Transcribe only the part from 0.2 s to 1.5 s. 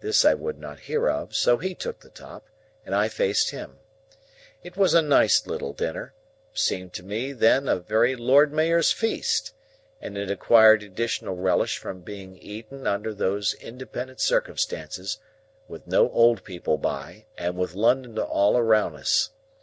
I would not hear of,